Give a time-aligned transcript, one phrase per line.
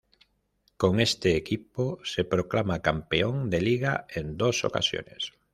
[0.77, 5.33] Con este equipo se proclama campeón de Liga en dos ocasiones.